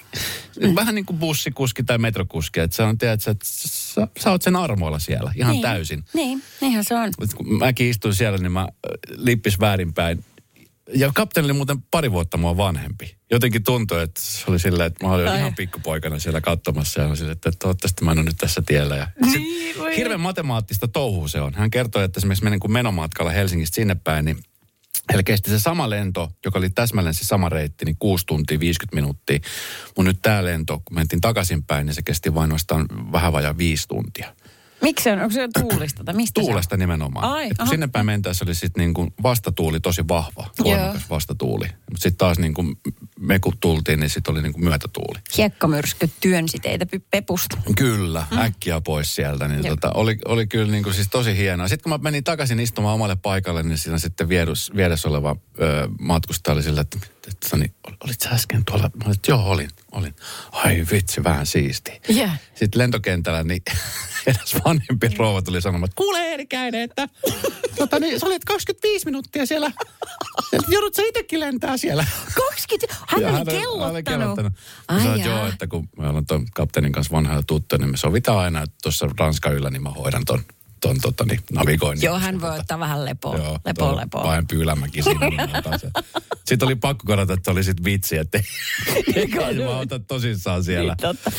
[0.75, 2.59] vähän niin kuin bussikuski tai metrokuski.
[2.59, 5.61] Että se on, tiedätkö, että sä, sä oot sen armoilla siellä ihan niin.
[5.61, 6.03] täysin.
[6.13, 7.11] Niin, niinhän se on.
[7.35, 8.67] Kun mäkin istuin siellä, niin mä äh,
[9.09, 10.25] lippis väärinpäin.
[10.93, 13.17] Ja kapteeni oli muuten pari vuotta mua vanhempi.
[13.31, 15.37] Jotenkin tuntui, että se oli silleen, että mä olin Ai.
[15.39, 17.01] ihan pikkupoikana siellä katsomassa.
[17.01, 18.95] Ja oli silleen, että toivottavasti mä en ole nyt tässä tiellä.
[18.95, 19.97] Ja sit, Niin, voi.
[19.97, 21.53] hirveän matemaattista touhua se on.
[21.53, 24.37] Hän kertoi, että esimerkiksi menin kun menomatkalla Helsingistä sinne päin, niin
[25.13, 28.95] Eli kesti se sama lento, joka oli täsmälleen se sama reitti, niin 6 tuntia 50
[28.95, 29.39] minuuttia.
[29.97, 32.51] Mun nyt tämä lento, kun mentiin takaisinpäin, niin se kesti vain
[33.11, 34.33] vähän vajaa 5 tuntia.
[34.81, 35.19] Miksi se on?
[35.19, 37.31] Onko se tuulista tai mistä Tuulesta nimenomaan.
[37.31, 37.69] Ai, Et kun aha.
[37.69, 41.65] sinne päin mentäessä oli sitten niin kuin vastatuuli tosi vahva, voimakas vastatuuli.
[41.65, 42.79] Mutta sitten taas niin kuin
[43.19, 45.19] me kun tultiin, niin sitten oli niin kuin myötätuuli.
[45.29, 45.37] se on?
[45.37, 47.57] Hiekkamyrsky työnsi teitä pepusta.
[47.77, 48.37] Kyllä, mm.
[48.37, 49.47] äkkiä pois sieltä.
[49.47, 51.67] Niin tota, oli, oli kyllä niin kuin siis tosi hienoa.
[51.67, 55.87] Sitten kun mä menin takaisin istumaan omalle paikalle, niin siinä sitten vierus, vieressä oleva ö,
[55.99, 58.83] matkustaja oli sillä, että, että Sani, ol- olit sä äsken tuolla?
[58.83, 60.15] Mä olin, että joo, olin, olin.
[60.51, 62.01] Ai vitsi, vähän siisti.
[62.15, 62.39] Yeah.
[62.55, 63.61] Sitten lentokentällä niin
[64.27, 67.07] eräs vanhempi rouva tuli sanomaan, että kuule Eerikäinen, että
[67.77, 69.71] tota, niin, sä olet 25 minuuttia siellä.
[70.67, 72.05] Joudut sä itsekin lentää siellä.
[72.35, 72.95] 20?
[73.07, 74.03] Hän Ja oli hän oli kellottanut.
[74.05, 74.53] kellottanut.
[74.91, 77.97] Mä Ai sanoin, joo, että kun me ollaan tuon kapteenin kanssa vanhaa tuttu, niin me
[77.97, 80.43] sovitaan aina, että tuossa Ranska yllä, niin mä hoidan ton,
[80.81, 82.05] ton tota, niin, navigoinnin.
[82.05, 83.37] Joo, hän voi ottaa vähän lepoa.
[83.37, 84.21] Joo, lepo, tuo lepo.
[84.21, 85.29] Paen pyylämäkin siinä.
[85.29, 85.39] niin.
[86.47, 88.39] Sitten oli pakko korjata, että oli sit vitsi, että
[89.15, 90.93] ei kai mä ota tosissaan siellä.
[90.93, 91.31] Niin, totta.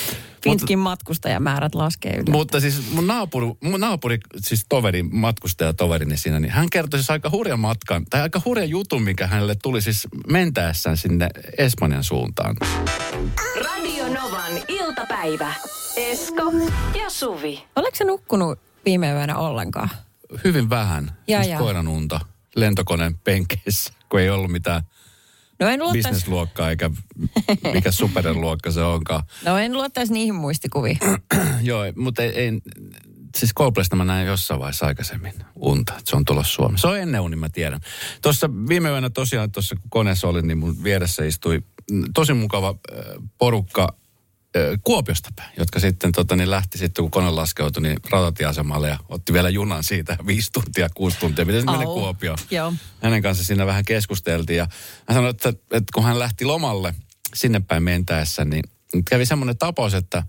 [0.43, 2.33] Finskin matkustajamäärät laskee yleensä.
[2.33, 7.31] Mutta siis mun naapuri, mun naapuri siis toveri, matkustajatoverini siinä, niin hän kertoi siis aika
[7.31, 12.57] hurjan matkan, tai aika hurjan jutun, mikä hänelle tuli siis mentäessään sinne Espanjan suuntaan.
[13.65, 15.55] Radio Novan iltapäivä.
[15.97, 16.53] Esko
[17.03, 17.65] ja Suvi.
[17.77, 19.89] Oletko nukkunut viime yönä ollenkaan?
[20.45, 21.59] Hyvin vähän, Ja, siis ja.
[21.59, 22.21] koiran unta,
[22.57, 24.83] lentokoneen penkeissä, kun ei ollut mitään
[25.61, 26.91] No en luottaisi, bisnesluokkaa eikä
[27.75, 29.23] mikä superluokka se onkaan.
[29.47, 30.99] no en luottaisi niihin muistikuviin.
[31.63, 32.53] Joo, mutta ei, ei
[33.37, 36.79] siis Coldplaysta mä näin jossain vaiheessa aikaisemmin unta, että se on tulossa Suomeen.
[36.79, 37.81] Se on ennen uni, mä tiedän.
[38.23, 41.63] Tuossa viime yönä tosiaan, tuossa kun koneessa olin, niin mun vieressä istui
[42.15, 42.99] tosi mukava äh,
[43.39, 43.97] porukka
[44.85, 49.33] Kuopiosta päin, jotka sitten tota, niin lähti sitten, kun kone laskeutui, niin rautatieasemalle ja otti
[49.33, 51.45] vielä junan siitä viisi tuntia, kuusi tuntia.
[51.45, 51.95] Miten se menee Au.
[51.95, 52.39] Kuopioon?
[52.51, 52.73] Joo.
[53.03, 54.67] Hänen kanssa siinä vähän keskusteltiin ja
[55.09, 56.95] hän sanoi, että, että kun hän lähti lomalle
[57.35, 58.65] sinne päin mentäessä, niin
[59.11, 60.23] kävi semmoinen tapaus, että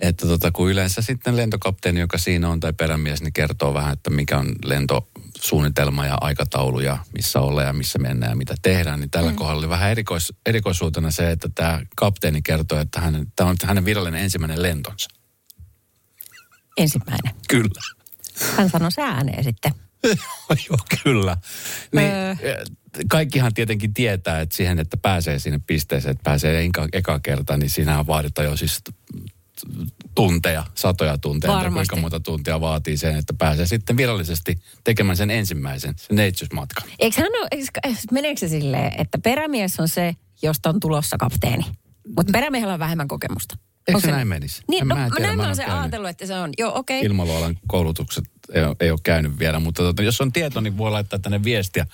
[0.00, 4.10] Että tota, kun yleensä sitten lentokapteeni, joka siinä on, tai perämies, niin kertoo vähän, että
[4.10, 9.00] mikä on lentosuunnitelma ja aikataulu ja missä ollaan ja missä mennään ja mitä tehdään.
[9.00, 9.36] Niin tällä mm.
[9.36, 13.84] kohdalla oli vähän erikois, erikoisuutena se, että tämä kapteeni kertoo, että hänen, tämä on hänen
[13.84, 15.08] virallinen ensimmäinen lentonsa.
[16.76, 17.34] Ensimmäinen.
[17.48, 17.80] Kyllä.
[18.56, 19.72] Hän sanoi se ääneen sitten.
[20.68, 21.36] Joo, kyllä.
[21.92, 22.64] Niin, Öö.
[23.10, 27.70] Kaikkihan tietenkin tietää, että siihen, että pääsee sinne pisteeseen, että pääsee eka, eka kerta, niin
[27.70, 28.80] siinähän vaaditaan jo siis
[30.14, 31.88] tunteja, satoja tunteja, Varmasti.
[31.88, 36.88] kuinka monta tuntia vaatii sen, että pääsee sitten virallisesti tekemään sen ensimmäisen, sen neitsyysmatkan.
[36.98, 41.64] Eikö hän ole, eikö, meneekö se silleen, että perämies on se, josta on tulossa kapteeni?
[42.16, 43.56] Mutta perämiehellä on vähemmän kokemusta.
[43.88, 44.62] Eikö Onko se näin menisi?
[44.68, 46.34] Niin, En no, mä tiedä, näin mä mä en oon ole se ajatellut, että se
[46.34, 46.50] on.
[46.58, 46.98] Joo, okei.
[46.98, 47.06] Okay.
[47.06, 50.90] Ilmailualan koulutukset ei ole, ei ole käynyt vielä, mutta tota, jos on tieto, niin voi
[50.90, 51.86] laittaa tänne viestiä.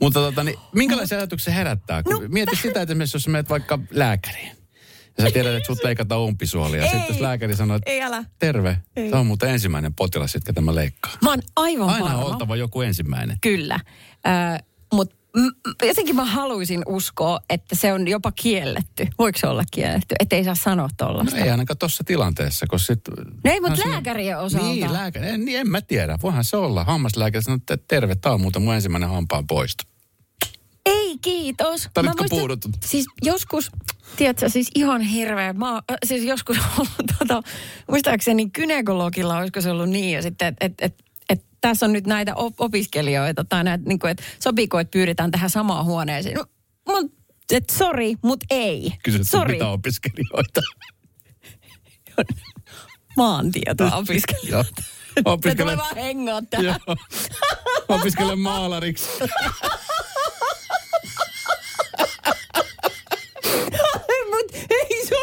[0.00, 2.02] Mutta tota, niin, minkälaisia ajatuksia se herättää?
[2.02, 4.56] Kun No, mieti sitä, että esimerkiksi jos menet vaikka lääkäriin,
[5.20, 6.90] ja sä tiedät, että sut leikataan umpisuolia, ja Ei.
[6.90, 8.24] sitten jos lääkäri sanoo, että Ei älä.
[8.38, 8.78] terve,
[9.10, 11.12] tämä on muuten ensimmäinen potilas, ketkä tämä leikkaa.
[11.22, 12.24] Mä oon aivan Aina on varma.
[12.24, 13.36] oltava joku ensimmäinen.
[13.40, 13.74] Kyllä.
[14.26, 15.16] Äh, Mutta
[15.86, 19.06] jotenkin mä haluaisin uskoa, että se on jopa kielletty.
[19.18, 20.14] Voiko se olla kielletty?
[20.20, 21.36] Että ei saa sanoa No tollasta.
[21.38, 23.00] ei ainakaan tuossa tilanteessa, koska sit...
[23.44, 24.66] No ei, mut No siinä- lääkärien osalta.
[24.66, 25.28] Niin, lääkäri.
[25.28, 26.18] En, niin en mä tiedä.
[26.22, 26.84] Voihan se olla.
[26.84, 29.84] Hammaslääkäri sanoo, että terve, tämä on muuten mun ensimmäinen hampaan poisto.
[30.86, 31.84] Ei, kiitos.
[31.84, 32.70] Mä Tarvitko muistan- puudutut?
[32.84, 33.70] Siis joskus,
[34.16, 35.52] tiedätkö, siis ihan hirveä.
[35.52, 37.42] Mä, oon- siis joskus ollut, tota,
[37.88, 40.94] muistaakseni kynekologilla, olisiko se ollut niin, ja sitten, että et, et,
[41.28, 45.30] et, tässä on nyt näitä op- opiskelijoita, tai näitä, niin kuin, että sopiiko, että pyydetään
[45.30, 46.36] tähän samaan huoneeseen.
[46.36, 46.44] No,
[46.88, 47.12] mut,
[47.52, 48.92] et sori, mut ei.
[49.02, 50.60] Kysyt, Sori, mitä opiskelijoita.
[53.16, 54.50] maantietoa opiskelijoita.
[54.56, 54.64] Joo.
[55.14, 56.64] Se tulee Opiskelen, vaan hengaa tähän.
[56.66, 56.96] joo.
[57.88, 59.08] Opiskelen maalariksi.
[64.30, 65.14] Mut ei se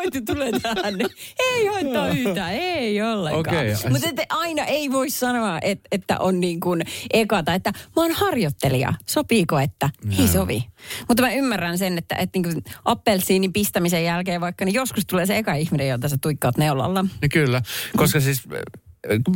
[0.00, 1.04] että tulee tänne.
[1.38, 3.56] Ei haittaa yhtään, ei ollenkaan.
[3.56, 3.74] Okei.
[3.90, 6.82] Mutta että aina ei voi sanoa, että, että on niin kuin
[7.12, 8.94] eka tai että mä oon harjoittelija.
[9.06, 10.26] Sopiiko, että ei Joo.
[10.26, 10.64] sovi.
[11.08, 15.26] Mutta mä ymmärrän sen, että, että niin kuin appelsiinin pistämisen jälkeen vaikka, niin joskus tulee
[15.26, 17.04] se eka ihminen, jolta sä tuikkaat neulalla.
[17.20, 17.62] Niin kyllä,
[17.96, 18.42] koska siis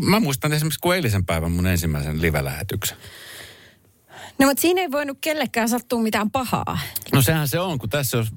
[0.02, 2.96] mä muistan esimerkiksi kun eilisen päivän mun ensimmäisen live-lähetyksen.
[4.38, 6.78] No mutta siinä ei voinut kellekään sattua mitään pahaa.
[7.12, 8.28] No sehän se on, kun tässä jos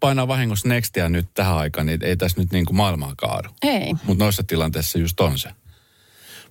[0.00, 3.48] painaa vahingossa nextia nyt tähän aikaan, niin ei tässä nyt niin kuin maailmaa kaadu.
[3.62, 3.94] Ei.
[4.04, 5.48] Mutta noissa tilanteissa just on se.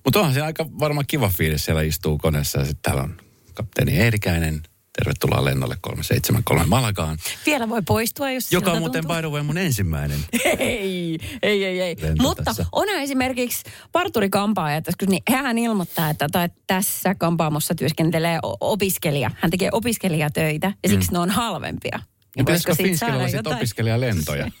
[0.04, 3.20] Mutta onhan se aika varmaan kiva fiilis siellä istuu koneessa ja sitten täällä on
[3.54, 4.62] kapteeni Eerikäinen.
[4.98, 7.18] Tervetuloa lennolle 373 Malagaan.
[7.46, 9.16] Vielä voi poistua, jos Joka on muuten tuntuu.
[9.16, 10.20] by the way mun ensimmäinen.
[10.58, 11.96] Ei, ei, ei, ei.
[12.00, 12.66] Lento Mutta tässä.
[12.72, 19.30] onhan esimerkiksi parturikampaajat, koska niin hän ilmoittaa, että tai tässä kampaamossa työskentelee opiskelija.
[19.40, 21.12] Hän tekee opiskelijatöitä ja siksi mm.
[21.12, 22.00] ne on halvempia.
[22.36, 24.50] Ja voisiko pitäisikö sitten opiskelijalentoja?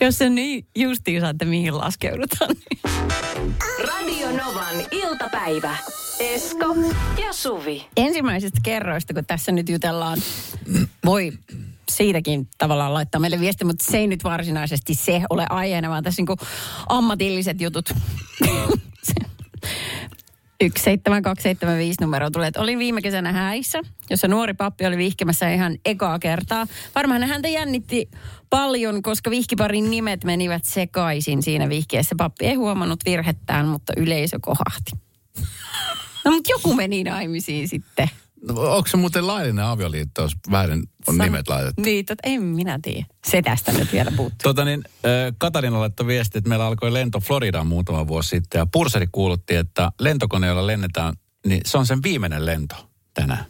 [0.00, 2.50] Jos se niin justiinsa, että mihin laskeudutaan.
[2.70, 3.54] niin-
[3.88, 5.76] Radio Novan iltapäivä.
[6.20, 6.74] Esko
[7.26, 7.86] ja Suvi.
[7.96, 10.18] Ensimmäisistä kerroista, kun tässä nyt jutellaan,
[11.04, 11.32] voi
[11.90, 16.22] siitäkin tavallaan laittaa meille viesti, mutta se ei nyt varsinaisesti se ole aiheena, vaan tässä
[16.22, 16.48] niin
[16.88, 17.90] ammatilliset jutut.
[20.60, 26.18] 17275 numero tulee, että olin viime kesänä häissä, jossa nuori pappi oli vihkimässä ihan ekaa
[26.18, 26.66] kertaa.
[26.94, 28.10] Varmaan häntä jännitti
[28.50, 32.14] paljon, koska vihkiparin nimet menivät sekaisin siinä vihkeessä.
[32.18, 34.90] Pappi ei huomannut virhettään, mutta yleisö kohahti.
[36.36, 38.10] Mutta joku meni naimisiin sitten.
[38.48, 41.82] No, onko se muuten laillinen avioliitto, jos väärin on nimet laitettu?
[41.82, 43.06] Niin, tot, en minä tiedä.
[43.26, 44.38] Se tästä nyt vielä puuttuu.
[44.42, 44.84] Tota niin,
[45.38, 48.58] Katarina laittoi viesti, että meillä alkoi lento Floridaan muutama vuosi sitten.
[48.58, 51.14] Ja Purseri kuulutti, että lentokone, jolla lennetään,
[51.46, 53.46] niin se on sen viimeinen lento tänään.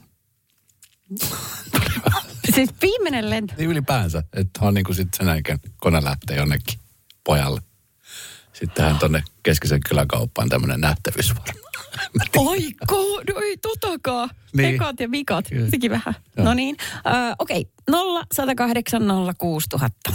[2.55, 3.55] siis viimeinen lento.
[3.59, 6.79] Niin ylipäänsä, että on niin kuin sitten sen kone lähtee jonnekin
[7.25, 7.61] pojalle.
[8.53, 11.66] Sitten hän tonne keskisen kyläkauppaan tämmöinen nähtävyys varmaan.
[12.15, 12.49] Mä tiedän.
[12.49, 12.97] Oi, ko,
[13.35, 14.31] no ei totakaan.
[14.57, 14.75] Niin.
[14.75, 15.45] Ekat ja vikat.
[15.49, 15.71] Kyllä.
[15.71, 16.15] Sekin vähän.
[16.37, 16.45] Joo.
[16.45, 16.77] No niin.
[17.07, 19.03] Ö, Okei, 0 108
[19.39, 20.13] 6000.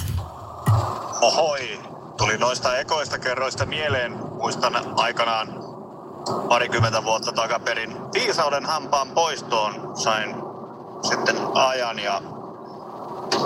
[1.21, 1.79] Ohoi,
[2.17, 4.11] tuli noista ekoista kerroista mieleen.
[4.11, 5.47] Muistan aikanaan
[6.49, 10.35] parikymmentä vuotta takaperin viisauden hampaan poistoon sain
[11.09, 12.21] sitten ajan ja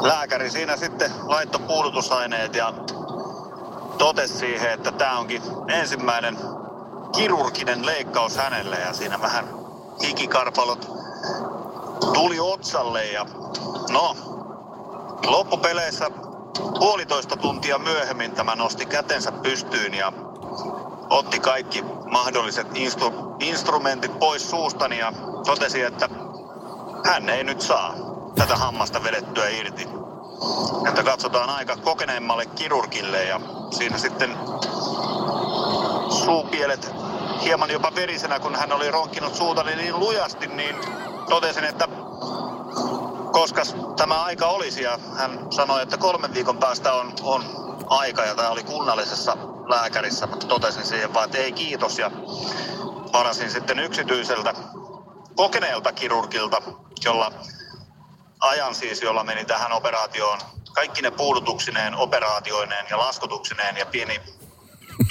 [0.01, 2.73] lääkäri siinä sitten laittoi puudutusaineet ja
[3.97, 6.37] totesi siihen, että tämä onkin ensimmäinen
[7.15, 9.49] kirurginen leikkaus hänelle ja siinä vähän
[10.03, 10.87] hikikarpalot
[12.13, 13.25] tuli otsalle ja
[13.89, 14.15] no,
[15.25, 16.09] loppupeleissä
[16.79, 20.13] puolitoista tuntia myöhemmin tämä nosti kätensä pystyyn ja
[21.09, 25.13] otti kaikki mahdolliset instru- instrumentit pois suustani ja
[25.45, 26.09] totesi, että
[27.05, 27.93] hän ei nyt saa
[28.35, 29.87] tätä hammasta vedettyä irti.
[30.87, 33.39] että katsotaan aika kokeneemmalle kirurgille ja
[33.77, 34.37] siinä sitten
[36.09, 37.04] suupielet
[37.45, 40.75] hieman jopa verisenä, kun hän oli ronkinut suutani niin lujasti, niin
[41.29, 41.87] totesin, että
[43.31, 43.61] koska
[43.97, 44.83] tämä aika olisi.
[44.83, 47.43] Ja hän sanoi, että kolmen viikon päästä on, on
[47.89, 51.99] aika ja tämä oli kunnallisessa lääkärissä, mutta totesin siihen vaan, että ei kiitos.
[51.99, 52.11] Ja
[53.13, 54.53] varasin sitten yksityiseltä
[55.35, 56.61] kokeneelta kirurgilta,
[57.05, 57.31] jolla
[58.39, 60.39] ajan siis, jolla meni tähän operaatioon
[60.73, 64.21] kaikki ne puudutuksineen, operaatioineen ja laskutuksineen ja pieni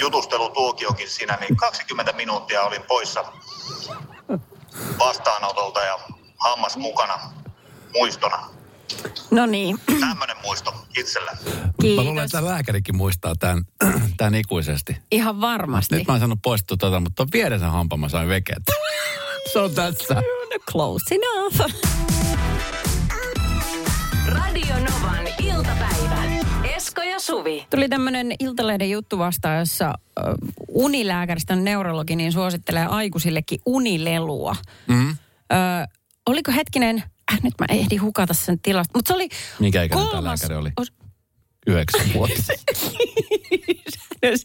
[0.01, 3.25] jutustelutuokiokin siinä, niin 20 minuuttia olin poissa
[4.99, 5.99] vastaanotolta ja
[6.37, 7.19] hammas mukana
[7.95, 8.49] muistona.
[9.31, 11.31] No niin, Tämmöinen muisto itsellä.
[11.33, 11.41] Mä
[11.87, 12.25] luulen, kiitos.
[12.25, 13.65] että lääkärikin muistaa tämän,
[14.17, 14.97] tämän ikuisesti.
[15.11, 15.97] Ihan varmasti.
[15.97, 18.57] Nyt mä oon saanut poistua tota, mutta vieressä hampaan mä sain vekeä.
[19.53, 20.23] Se on tässä.
[20.71, 21.75] Close enough.
[24.27, 26.24] Radio Novan iltapäivä.
[27.27, 27.67] Suvi.
[27.71, 29.95] Tuli tämmöinen Iltalehden juttu vastaan, jossa
[30.69, 34.57] unilääkäristä neurologi niin suosittelee aikuisillekin unilelua.
[34.89, 35.17] Mm-hmm.
[35.53, 35.57] Ö,
[36.27, 39.29] oliko hetkinen, äh, nyt mä ehdin hukata sen tilasta, mutta se oli
[39.61, 40.71] Mikä ikäinen tämä kolmas lääkäri oli?
[40.81, 41.05] os-
[41.67, 42.43] Yhdeksän vuotta.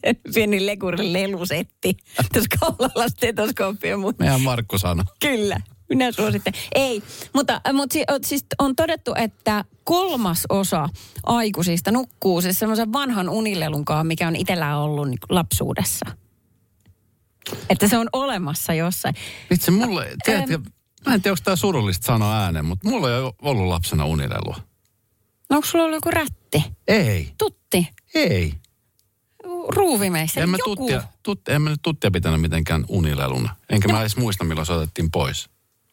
[0.01, 1.97] sen pieni lekurin lelusetti.
[2.33, 5.05] Tuossa kaulalla stetoskooppia, mutta Meidän Markku sanoi.
[5.21, 5.57] Kyllä,
[5.89, 6.59] minä suosittelen.
[6.75, 10.89] Ei, mutta, mutta si, siis on todettu, että kolmas osa
[11.25, 16.05] aikuisista nukkuu siis semmoisen vanhan unilelunkaan, mikä on itsellään ollut niin lapsuudessa.
[17.69, 19.15] Että se on olemassa jossain.
[19.49, 20.59] Vitsi, mulle, tiedätkö,
[21.05, 24.55] mä en tiedä, onko tämä surullista sanoa ääneen, mutta mulla ei ole ollut lapsena unilelua.
[25.49, 26.63] No onko sulla ollut joku rätti?
[26.87, 27.87] Ei, Tutti?
[28.15, 28.53] ei.
[29.67, 30.41] Ruuvimeissä?
[30.41, 30.75] En mä, joku.
[30.75, 33.55] tuttia, tut, en mä nyt tuttia pitänyt mitenkään unileluna.
[33.69, 33.93] Enkä No.
[33.93, 35.49] mä edes muista, milloin se otettiin pois.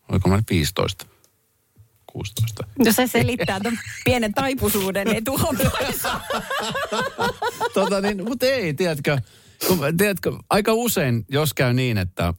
[0.09, 1.07] Oliko mä nyt 15?
[2.13, 2.65] 16.
[2.79, 6.21] No se selittää ton pienen taipuisuuden etuhuomioissa.
[7.75, 9.19] tota niin, mutta ei, tiedätkö,
[9.67, 12.35] kun, tiedätkö, aika usein, jos käy niin, että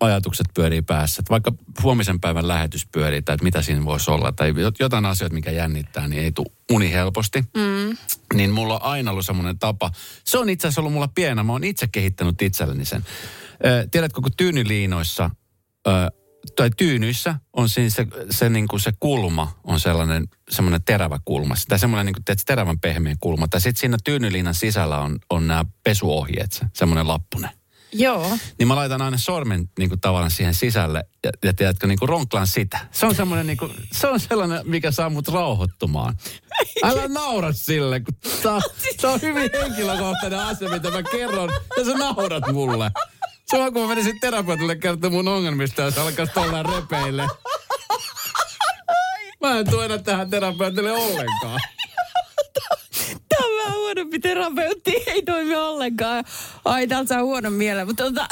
[0.00, 4.32] ajatukset pyörii päässä, että vaikka huomisen päivän lähetys pyörii, tai että mitä siinä voisi olla,
[4.32, 7.40] tai jot- jotain asioita, mikä jännittää, niin ei tule uni helposti.
[7.40, 7.96] Mm.
[8.34, 9.90] Niin mulla on aina ollut semmoinen tapa.
[10.24, 13.04] Se on itse asiassa ollut mulla pienä, mä oon itse kehittänyt itselleni sen.
[13.66, 15.30] Ö, tiedätkö, kun tyynyliinoissa
[15.86, 15.90] ö,
[16.56, 21.54] tai tyynyissä on siinä se, se, niin kuin se kulma on sellainen semmoinen terävä kulma.
[21.68, 23.48] Tai semmoinen niin kuin, teet, terävän pehmeä kulma.
[23.48, 27.50] Tai sitten siinä tyynyliinan sisällä on, on nämä pesuohjeet, se, semmoinen lappunen.
[27.92, 28.38] Joo.
[28.58, 32.08] Niin mä laitan aina sormen niin kuin tavallaan siihen sisälle ja, ja tiedätkö, niin kuin
[32.08, 32.78] ronklaan sitä.
[32.90, 36.16] Se on semmoinen niin kuin, se on sellainen, mikä saa mut rauhoittumaan.
[36.82, 38.60] Älä naura sille, kun tää,
[39.00, 42.90] tää on hyvin henkilökohtainen asia, mitä mä kerron, ja sä naurat mulle.
[43.52, 47.26] On kun menisin terapeutille kertoa mun ongelmista, ja se alkaisi tollaan repeille.
[49.40, 51.60] Mä en tule enää tähän terapeutille ollenkaan.
[53.28, 56.24] Tämä on huonompi terapeutti, ei toimi ollenkaan.
[56.64, 57.86] Ai, täältä saa huonon mielen.
[57.86, 58.26] Mutta tota,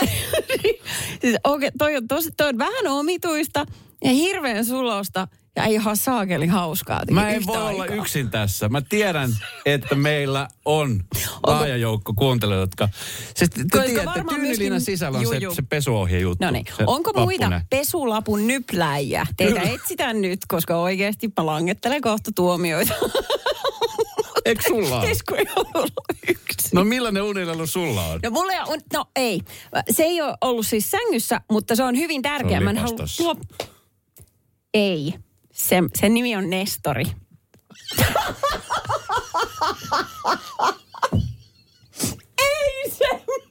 [1.21, 3.67] siis, okay, toi, on tosi, toi on vähän omituista
[4.05, 7.03] ja hirveän sulosta ja ihan saakeli hauskaa.
[7.11, 7.97] Mä en voi olla aikaa.
[7.97, 8.69] yksin tässä.
[8.69, 9.31] Mä tiedän,
[9.67, 11.05] että meillä on
[11.47, 12.89] laaja joukko kuuntelijoita, jotka...
[13.37, 15.55] Siis te tiedätte, myöskin- sisällä on Juu, se, juu.
[15.55, 16.45] se pesuohjejuttu.
[16.45, 17.67] No niin, se onko muita lappunen.
[17.71, 19.27] pesulapun nypläjiä?
[19.37, 22.95] Teitä etsitään nyt, koska oikeasti mä langettelen kohta tuomioita.
[24.45, 25.11] Eikö sulla ole?
[25.11, 25.93] Esko ei ollut
[26.29, 26.69] yksi.
[26.75, 28.21] No millainen unilelu sulla on?
[28.23, 29.41] No mulla on, no ei.
[29.91, 32.61] Se ei ole ollut siis sängyssä, mutta se on hyvin tärkeä.
[32.61, 32.85] Se on Mä
[33.17, 33.37] tuo...
[34.75, 35.15] Ei.
[35.69, 37.05] Se, sen nimi on Nestori.
[42.39, 43.49] ei semmoinen.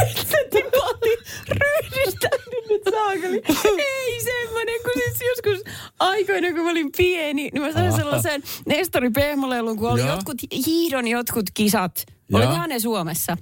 [0.00, 1.10] Nyt se tipahti
[1.48, 3.42] ryhdistänyt nyt saakeli.
[3.78, 7.96] Ei semmoinen, kun siis joskus aikoina, kun mä olin pieni, niin mä sain Aha.
[7.96, 10.10] sellaisen Nestori pehmolelun, kun oli Joo.
[10.10, 12.04] jotkut hiihdon jotkut kisat.
[12.32, 13.36] Olikohan ne Suomessa?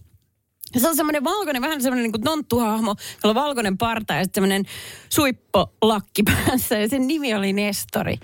[0.76, 4.34] Se on semmoinen valkoinen, vähän semmoinen niin kuin tonttuhahmo, jolla on valkoinen parta ja sitten
[4.42, 4.64] semmoinen
[5.08, 6.78] suippolakki päässä.
[6.78, 8.16] Ja sen nimi oli Nestori.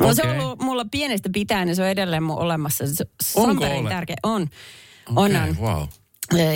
[0.00, 2.86] No se on ollut mulla pienestä pitäen ja se on edelleen mun olemassa.
[2.86, 3.04] Se se
[3.40, 3.88] on Onko ole?
[3.88, 4.16] tärkeä.
[4.22, 4.48] On.
[5.16, 5.56] On, Okei, on.
[5.60, 5.82] wow.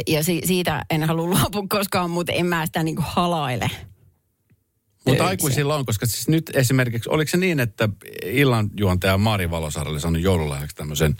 [0.08, 3.70] Ja si- siitä en halua luopua koskaan, mutta en mä sitä niinku halaile.
[4.94, 5.24] Mutta Öitse.
[5.24, 7.88] aikuisilla on, koska siis nyt esimerkiksi, oliko se niin, että
[8.24, 11.16] illanjuontaja Mari Valosaari oli saanut joululahjaksi tämmöisen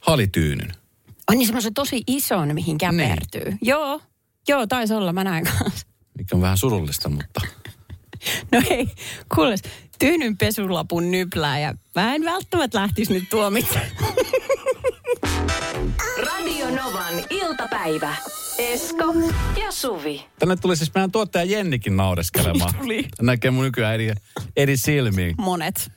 [0.00, 0.72] halityynyn?
[1.30, 3.44] On niin semmoisen tosi ison, mihin käpertyy.
[3.44, 3.58] Niin.
[3.62, 4.00] Joo,
[4.48, 5.86] joo, taisi olla, mä näin kanssa.
[6.18, 7.40] Mikä on vähän surullista, mutta...
[8.52, 8.86] No ei,
[9.34, 9.62] kuules,
[9.98, 13.90] tyynyn pesulapun nyplää ja mä en välttämättä lähtisi nyt tuomitsemaan.
[16.26, 18.14] Radio Novan iltapäivä.
[18.58, 19.04] Esko
[19.64, 20.26] ja Suvi.
[20.38, 22.74] Tänne tuli siis meidän tuottaja Jennikin naureskelemaan.
[22.80, 23.08] Tuli.
[23.22, 24.12] Näkee mun nykyään eri,
[24.56, 25.34] eri silmiin.
[25.38, 25.90] Monet.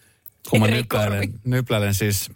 [0.49, 2.31] kun mä Eri nypläilen, nypläilen siis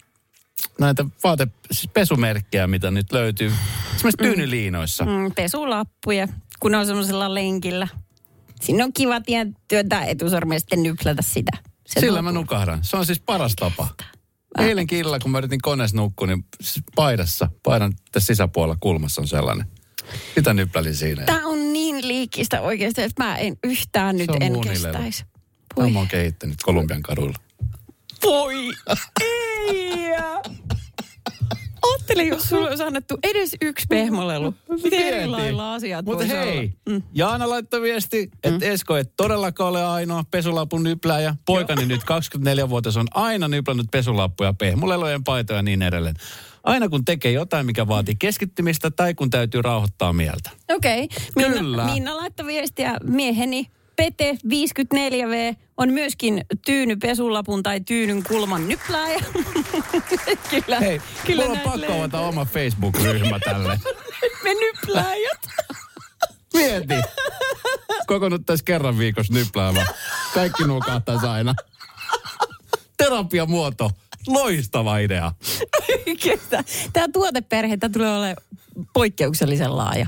[0.80, 3.52] näitä vaate, siis pesumerkkejä, mitä nyt löytyy.
[3.96, 5.06] Esimerkiksi tyynyliinoissa.
[5.06, 6.28] Mm, pesulappuja,
[6.60, 7.88] kun on semmoisella lenkillä.
[8.62, 9.16] Sinne on kiva
[9.68, 11.52] työntää etusormen ja sitten nyplätä sitä.
[11.88, 12.34] Se Sillä tuntuu.
[12.34, 12.80] mä nukahdan.
[12.84, 13.88] Se on siis paras tapa.
[14.60, 16.46] Eilen illalla, kun mä yritin koneessa nukkua, niin
[16.96, 19.68] paidassa, paidan tässä sisäpuolella kulmassa on sellainen.
[20.36, 21.24] Sitä nyplälin siinä.
[21.26, 25.26] Tämä on niin liikistä oikeasti, että mä en yhtään nyt on en kestäisi.
[25.76, 27.38] Tämä mä oon kehittänyt Kolumbian kaduilla.
[28.24, 28.72] Voi ei!
[32.12, 34.54] Ajattelin, jos sulle olisi annettu edes yksi pehmolelu.
[34.84, 35.32] Miten eri Mietin.
[35.32, 36.74] lailla asiat Mutta hei?
[36.90, 37.04] Mm.
[37.14, 41.36] Jaana laittoi viesti, että Esko et todellakaan ole ainoa pesulapun nypläjä.
[41.46, 46.16] Poikani nyt 24-vuotias on aina nyplännyt pesulappuja, pehmulelojen paitoja ja niin edelleen.
[46.64, 50.50] Aina kun tekee jotain, mikä vaatii keskittymistä tai kun täytyy rauhoittaa mieltä.
[50.70, 51.04] Okei.
[51.04, 51.50] Okay.
[51.50, 51.62] Kyllä.
[51.62, 53.68] Minna, Minna laittoi viestiä mieheni.
[54.02, 59.20] Pete 54V on myöskin tyyny pesulapun tai tyynyn kulman nyplääjä.
[60.52, 63.80] kyllä, Hei, kyllä mulla on pakko avata oma Facebook-ryhmä tälle.
[64.44, 65.48] Me nyplääjät.
[66.54, 66.94] Mieti.
[68.08, 69.88] Kokonuttaisi kerran viikossa nypläämään.
[70.34, 71.54] Kaikki nukahtaisi aina.
[72.98, 73.92] Terapiamuoto.
[74.28, 75.32] Loistava idea.
[76.08, 76.64] Oikeastaan.
[76.94, 78.38] Tämä tuoteperhe tää tulee olemaan
[78.94, 80.06] poikkeuksellisen laaja.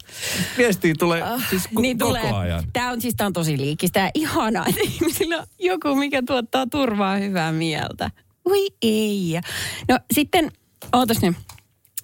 [0.58, 2.32] Viestiä tulee siis ko- niin koko tulee.
[2.32, 2.64] ajan.
[2.74, 6.68] Tämä on siis tää on tosi liikistä ja ihanaa, että ihmisillä on joku, mikä tuottaa
[6.68, 8.12] turvaa hyvää mieltä.
[8.46, 9.42] Oi ei.
[9.90, 10.52] No sitten,
[10.94, 11.36] ootas nyt.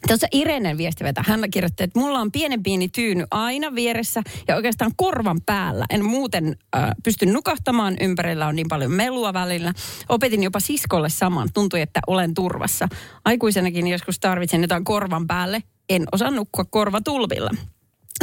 [0.08, 1.24] Tuossa Irenen viesti vetää.
[1.28, 5.86] Hän kirjoitti, että mulla on pienen pieni tyyny aina vieressä ja oikeastaan korvan päällä.
[5.90, 9.74] En muuten äh, pysty nukahtamaan, ympärillä on niin paljon melua välillä.
[10.10, 11.50] Opetin jopa siskolle saman.
[11.54, 12.88] Tuntui, että olen turvassa.
[13.26, 15.64] Aikuisenakin joskus tarvitsen jotain korvan päälle.
[15.90, 17.50] En osaa nukkua korvatulvilla.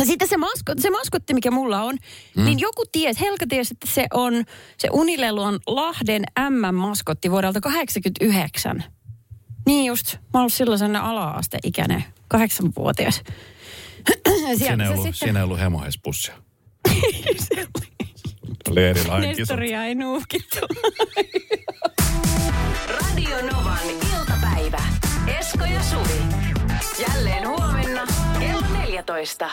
[0.01, 1.97] Ja Sitten se, maskot, se maskotti, mikä mulla on,
[2.37, 2.45] mm.
[2.45, 4.45] niin joku ties, Helka ties, että se on,
[4.79, 8.85] se Unilelu on Lahden M-maskotti vuodelta 89.
[9.67, 13.23] Niin just, mä oon ollut silloin sellainen ala-asteikäinen, kahdeksanvuotias.
[14.59, 16.35] Siinä ei se ollut, sitten- siinä ei ollut hemohespussia.
[18.71, 19.37] Oli erilainen.
[19.37, 20.59] Nestoria ei nuukittu.
[22.89, 23.79] Radio Novan
[24.19, 24.83] iltapäivä.
[25.39, 26.21] Esko ja Suvi.
[27.09, 28.07] Jälleen huomenna
[28.39, 29.51] kello 14.